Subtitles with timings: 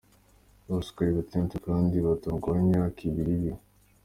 [0.67, 3.59] Bose uko ari batatu kandi barutanwaho imyaka ibiri biri.